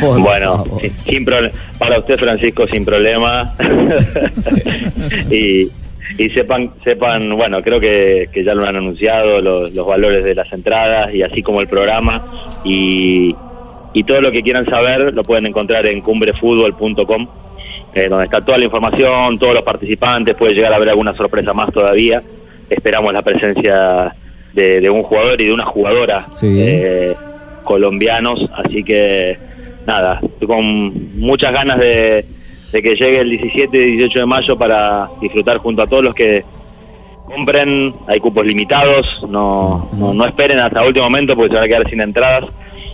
Por 0.00 0.20
bueno, 0.20 0.64
favor. 0.64 0.80
sin, 0.80 0.92
sin 1.04 1.26
para 1.78 1.98
usted 1.98 2.16
Francisco 2.18 2.66
sin 2.68 2.84
problema 2.84 3.52
y, 5.30 5.68
y 6.16 6.30
sepan 6.30 6.70
sepan 6.84 7.36
bueno 7.36 7.62
creo 7.62 7.78
que, 7.80 8.28
que 8.32 8.42
ya 8.44 8.54
lo 8.54 8.64
han 8.64 8.76
anunciado 8.76 9.40
los, 9.40 9.74
los 9.74 9.86
valores 9.86 10.24
de 10.24 10.34
las 10.34 10.50
entradas 10.52 11.14
y 11.14 11.22
así 11.22 11.42
como 11.42 11.60
el 11.60 11.68
programa. 11.68 12.24
Y, 12.64 13.34
y 13.92 14.02
todo 14.04 14.20
lo 14.20 14.30
que 14.32 14.42
quieran 14.42 14.66
saber 14.66 15.12
lo 15.14 15.22
pueden 15.24 15.46
encontrar 15.46 15.86
en 15.86 16.00
cumbrefutbol.com 16.00 17.28
eh, 17.94 18.08
donde 18.08 18.24
está 18.26 18.40
toda 18.42 18.58
la 18.58 18.64
información 18.64 19.38
todos 19.38 19.54
los 19.54 19.62
participantes 19.62 20.34
puede 20.34 20.54
llegar 20.54 20.72
a 20.72 20.76
haber 20.76 20.88
alguna 20.90 21.14
sorpresa 21.14 21.52
más 21.52 21.72
todavía. 21.72 22.22
Esperamos 22.70 23.12
la 23.12 23.22
presencia 23.22 24.14
de, 24.52 24.80
de 24.80 24.90
un 24.90 25.02
jugador 25.02 25.40
y 25.40 25.46
de 25.46 25.52
una 25.52 25.64
jugadora 25.64 26.26
Sí. 26.36 26.46
eh, 26.60 27.14
colombianos, 27.64 28.48
así 28.56 28.82
que 28.82 29.36
nada, 29.86 30.20
con 30.46 31.18
muchas 31.18 31.52
ganas 31.52 31.78
de, 31.78 32.24
de 32.72 32.82
que 32.82 32.94
llegue 32.94 33.20
el 33.20 33.30
17 33.30 33.78
y 33.78 33.96
18 33.96 34.20
de 34.20 34.26
mayo 34.26 34.58
para 34.58 35.08
disfrutar 35.20 35.58
junto 35.58 35.82
a 35.82 35.86
todos 35.86 36.04
los 36.04 36.14
que 36.14 36.44
compren, 37.28 37.92
hay 38.06 38.20
cupos 38.20 38.44
limitados, 38.46 39.06
no, 39.28 39.90
no, 39.92 40.14
no 40.14 40.24
esperen 40.24 40.58
hasta 40.58 40.84
último 40.84 41.04
momento 41.04 41.34
porque 41.34 41.50
se 41.50 41.54
van 41.56 41.64
a 41.64 41.68
quedar 41.68 41.90
sin 41.90 42.00
entradas, 42.00 42.50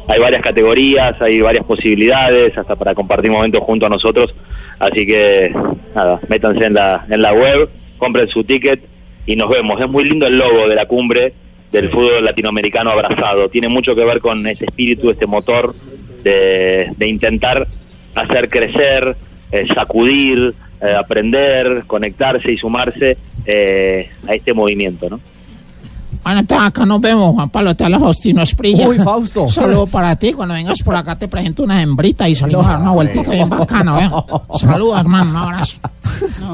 hay 0.09 0.21
varias 0.21 0.43
categorías, 0.43 1.21
hay 1.21 1.40
varias 1.40 1.64
posibilidades, 1.64 2.57
hasta 2.57 2.76
para 2.76 2.95
compartir 2.95 3.31
momentos 3.31 3.62
junto 3.62 3.87
a 3.87 3.88
nosotros, 3.88 4.35
así 4.78 5.07
que 5.07 5.54
nada, 5.95 6.21
métanse 6.28 6.64
en 6.64 6.75
la, 6.75 7.07
en 7.09 7.23
la 7.23 7.33
web, 7.33 7.69
compren 7.97 8.28
su 8.28 8.45
ticket 8.45 8.81
y 9.26 9.37
nos 9.37 9.49
vemos, 9.49 9.81
es 9.81 9.88
muy 9.88 10.04
lindo 10.04 10.26
el 10.26 10.37
logo 10.37 10.69
de 10.69 10.75
la 10.75 10.87
cumbre 10.87 11.33
del 11.71 11.90
fútbol 11.90 12.25
latinoamericano 12.25 12.90
abrazado, 12.90 13.49
tiene 13.49 13.69
mucho 13.69 13.95
que 13.95 14.04
ver 14.04 14.21
con 14.21 14.47
ese 14.47 14.64
espíritu, 14.66 15.11
este 15.11 15.26
motor 15.26 15.75
de, 16.23 16.90
de 16.97 17.09
intentar 17.09 17.66
hacer 18.14 18.49
crecer, 18.49 19.16
eh, 19.54 19.68
sacudir, 19.73 20.52
eh, 20.80 20.94
aprender, 20.99 21.84
conectarse 21.87 22.50
y 22.50 22.56
sumarse 22.56 23.16
eh, 23.46 24.11
a 24.26 24.34
este 24.34 24.52
movimiento, 24.52 25.08
¿no? 25.08 25.20
Bueno, 26.25 26.40
entonces 26.40 26.66
acá 26.66 26.84
nos 26.84 27.00
vemos, 27.00 27.34
Juan 27.34 27.50
Pablo, 27.50 27.76
te 27.76 27.84
habla 27.84 28.00
Faustino 28.00 28.42
Esprilla. 28.42 28.88
Uy, 28.88 28.99
Fausto. 28.99 29.42
Un 29.42 29.52
saludo 29.52 29.87
para 29.87 30.16
ti, 30.16 30.32
cuando 30.32 30.54
vengas 30.54 30.82
por 30.82 30.96
acá 30.96 31.16
te 31.16 31.28
presento 31.28 31.62
una 31.62 31.80
hembrita 31.80 32.28
y 32.28 32.34
salimos 32.34 32.66
a 32.66 32.70
dar 32.70 32.80
una 32.80 32.90
vueltica 32.90 33.30
bien 33.30 33.49
bacana, 33.49 34.04
¿eh? 34.04 34.11
Saludos, 34.58 34.99
hermano, 34.99 35.30
un 35.30 35.37
abrazo. 35.37 35.78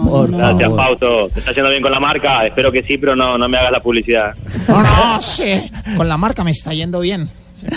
Por 0.07 0.31
Gracias. 0.31 0.71
Fausto. 0.77 1.29
¿Te 1.33 1.39
está 1.41 1.53
yendo 1.53 1.71
bien 1.71 1.83
con 1.83 1.93
la 1.93 2.01
marca? 2.01 2.45
Espero 2.45 2.71
que 2.71 2.83
sí, 2.83 2.99
pero 2.99 3.17
no, 3.17 3.39
no 3.39 3.49
me 3.49 3.57
hagas 3.57 3.73
la 3.73 3.81
publicidad. 3.81 4.35
No, 4.69 4.83
no, 4.83 5.23
sí, 5.23 5.71
con 5.97 6.07
la 6.07 6.19
marca 6.19 6.45
me 6.45 6.51
está 6.51 6.75
yendo 6.75 7.01
bien. 7.01 7.27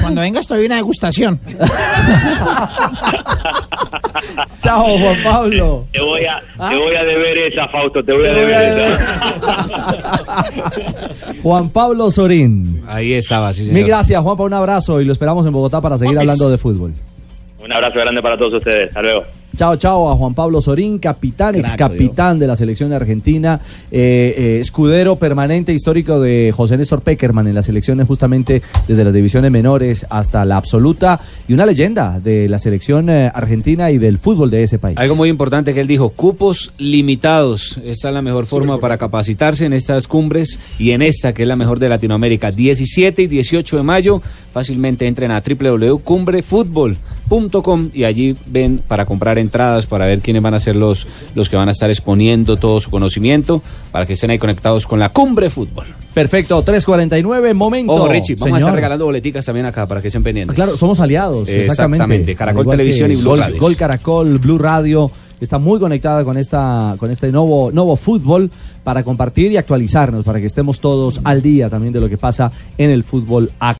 Cuando 0.01 0.21
vengas 0.21 0.47
te 0.47 0.55
doy 0.55 0.65
una 0.65 0.75
degustación. 0.75 1.39
Chao, 4.59 4.97
Juan 4.97 5.23
Pablo. 5.23 5.87
Te 5.91 5.99
voy 6.01 6.25
a, 6.25 6.41
¿Ah? 6.57 6.69
te 6.69 6.77
voy 6.77 6.95
a 6.95 7.03
deber 7.03 7.37
esa, 7.39 7.67
Fausto, 7.67 8.03
te 8.03 8.13
voy 8.13 8.27
a 8.27 8.33
Te 8.33 8.43
voy 8.43 8.51
deber 8.51 8.55
a 8.55 8.87
esa. 8.87 10.43
Juan 11.43 11.69
Pablo 11.69 12.09
Sorín. 12.11 12.83
Ahí 12.87 13.13
estaba, 13.13 13.51
sí, 13.53 13.65
señor. 13.65 13.73
Mil 13.73 13.87
gracias, 13.87 14.21
Juanpa. 14.21 14.43
Un 14.43 14.53
abrazo 14.53 15.01
y 15.01 15.05
lo 15.05 15.13
esperamos 15.13 15.45
en 15.45 15.53
Bogotá 15.53 15.81
para 15.81 15.97
seguir 15.97 16.17
hablando 16.17 16.49
de 16.49 16.57
fútbol. 16.57 16.93
Un 17.59 17.71
abrazo 17.71 17.99
grande 17.99 18.21
para 18.21 18.37
todos 18.37 18.53
ustedes. 18.53 18.87
Hasta 18.87 19.01
luego. 19.01 19.23
Chao, 19.55 19.75
chao 19.75 20.09
a 20.09 20.15
Juan 20.15 20.33
Pablo 20.33 20.61
Sorín, 20.61 20.97
capitán, 20.97 21.53
ex 21.53 21.75
capitán 21.75 22.39
de 22.39 22.47
la 22.47 22.55
selección 22.55 22.91
argentina, 22.91 23.61
eh, 23.91 24.33
eh, 24.35 24.59
escudero 24.59 25.17
permanente 25.17 25.71
histórico 25.71 26.19
de 26.19 26.51
José 26.51 26.75
Néstor 26.75 27.01
Peckerman 27.01 27.45
en 27.45 27.53
las 27.53 27.67
selecciones 27.67 28.07
justamente 28.07 28.63
desde 28.87 29.03
las 29.03 29.13
divisiones 29.13 29.51
menores 29.51 30.07
hasta 30.09 30.43
la 30.43 30.57
absoluta 30.57 31.19
y 31.47 31.53
una 31.53 31.67
leyenda 31.67 32.19
de 32.19 32.49
la 32.49 32.57
selección 32.57 33.11
eh, 33.11 33.31
argentina 33.31 33.91
y 33.91 33.99
del 33.99 34.17
fútbol 34.17 34.49
de 34.49 34.63
ese 34.63 34.79
país. 34.79 34.97
Algo 34.97 35.15
muy 35.15 35.29
importante 35.29 35.75
que 35.75 35.81
él 35.81 35.87
dijo, 35.87 36.09
cupos 36.09 36.73
limitados. 36.79 37.79
Esta 37.83 38.07
es 38.07 38.13
la 38.15 38.23
mejor 38.23 38.47
forma 38.47 38.79
para 38.79 38.97
capacitarse 38.97 39.67
en 39.67 39.73
estas 39.73 40.07
cumbres 40.07 40.59
y 40.79 40.91
en 40.91 41.03
esta 41.03 41.31
que 41.31 41.43
es 41.43 41.47
la 41.47 41.55
mejor 41.55 41.77
de 41.77 41.89
Latinoamérica. 41.89 42.49
17 42.49 43.21
y 43.21 43.27
18 43.27 43.77
de 43.77 43.83
mayo, 43.83 44.19
fácilmente 44.51 45.05
entren 45.05 45.29
a 45.29 45.43
y 47.93 48.03
allí 48.03 48.35
ven 48.45 48.81
para 48.87 49.05
comprar 49.05 49.37
entradas, 49.37 49.85
para 49.85 50.05
ver 50.05 50.21
quiénes 50.21 50.43
van 50.43 50.53
a 50.53 50.59
ser 50.59 50.75
los, 50.75 51.07
los 51.35 51.49
que 51.49 51.55
van 51.55 51.67
a 51.67 51.71
estar 51.71 51.89
exponiendo 51.89 52.57
todo 52.57 52.79
su 52.79 52.89
conocimiento, 52.89 53.61
para 53.91 54.05
que 54.05 54.13
estén 54.13 54.29
ahí 54.29 54.37
conectados 54.37 54.85
con 54.85 54.99
la 54.99 55.09
Cumbre 55.09 55.49
Fútbol. 55.49 55.85
Perfecto, 56.13 56.63
3.49, 56.63 57.53
momento. 57.53 57.93
Ojo, 57.93 58.07
Richie, 58.07 58.35
vamos 58.35 58.55
a 58.55 58.59
estar 58.59 58.75
regalando 58.75 59.05
boleticas 59.05 59.45
también 59.45 59.65
acá 59.65 59.87
para 59.87 60.01
que 60.01 60.07
estén 60.07 60.23
pendientes. 60.23 60.53
Ah, 60.53 60.55
Claro, 60.55 60.77
somos 60.77 60.99
aliados, 60.99 61.49
exactamente. 61.49 62.03
Exactamente, 62.03 62.35
Caracol 62.35 62.61
igual 62.61 62.77
Televisión 62.77 63.11
y 63.11 63.15
Blue 63.15 63.29
Gol, 63.29 63.39
Radio. 63.39 63.59
Gol 63.59 63.75
Caracol, 63.75 64.37
Blue 64.39 64.57
Radio 64.59 65.11
está 65.41 65.57
muy 65.57 65.79
conectada 65.79 66.23
con 66.23 66.37
esta 66.37 66.95
con 66.97 67.11
este 67.11 67.31
nuevo 67.31 67.71
nuevo 67.71 67.97
fútbol 67.97 68.49
para 68.83 69.03
compartir 69.03 69.51
y 69.51 69.57
actualizarnos 69.57 70.23
para 70.23 70.39
que 70.39 70.45
estemos 70.45 70.79
todos 70.79 71.19
al 71.23 71.41
día 71.41 71.69
también 71.69 71.93
de 71.93 71.99
lo 71.99 72.09
que 72.09 72.17
pasa 72.17 72.51
en 72.77 72.89
el 72.89 73.03
fútbol 73.03 73.51
actual. 73.59 73.71